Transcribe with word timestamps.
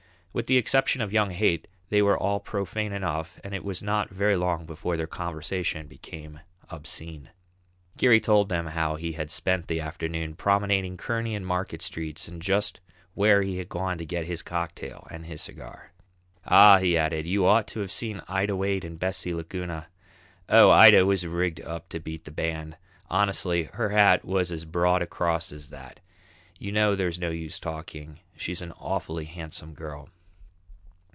With 0.33 0.47
the 0.47 0.55
exception 0.55 1.01
of 1.01 1.11
young 1.11 1.31
Haight 1.31 1.67
they 1.89 2.01
were 2.01 2.17
all 2.17 2.39
profane 2.39 2.93
enough, 2.93 3.37
and 3.43 3.53
it 3.53 3.65
was 3.65 3.83
not 3.83 4.09
very 4.09 4.37
long 4.37 4.65
before 4.65 4.95
their 4.95 5.05
conversation 5.05 5.87
became 5.87 6.39
obscene. 6.69 7.31
Geary 7.97 8.21
told 8.21 8.47
them 8.47 8.67
how 8.67 8.95
he 8.95 9.11
had 9.11 9.29
spent 9.29 9.67
the 9.67 9.81
afternoon 9.81 10.35
promenading 10.35 10.95
Kearney 10.95 11.35
and 11.35 11.45
Market 11.45 11.81
streets 11.81 12.29
and 12.29 12.41
just 12.41 12.79
where 13.13 13.41
he 13.41 13.57
had 13.57 13.67
gone 13.67 13.97
to 13.97 14.05
get 14.05 14.23
his 14.25 14.41
cocktail 14.41 15.05
and 15.11 15.25
his 15.25 15.41
cigar. 15.41 15.91
"Ah," 16.45 16.77
he 16.77 16.97
added, 16.97 17.27
"you 17.27 17.45
ought 17.45 17.67
to 17.67 17.81
have 17.81 17.91
seen 17.91 18.21
Ida 18.29 18.55
Wade 18.55 18.85
and 18.85 18.97
Bessie 18.97 19.33
Laguna. 19.33 19.87
Oh, 20.47 20.69
Ida 20.71 21.05
was 21.05 21.27
rigged 21.27 21.59
up 21.59 21.89
to 21.89 21.99
beat 21.99 22.23
the 22.23 22.31
band; 22.31 22.77
honestly 23.09 23.63
her 23.63 23.89
hat 23.89 24.23
was 24.23 24.49
as 24.49 24.63
broad 24.63 25.01
across 25.01 25.51
as 25.51 25.67
that. 25.71 25.99
You 26.57 26.71
know 26.71 26.95
there's 26.95 27.19
no 27.19 27.31
use 27.31 27.59
talking, 27.59 28.21
she's 28.37 28.61
an 28.61 28.71
awfully 28.79 29.25
handsome 29.25 29.73
girl." 29.73 30.07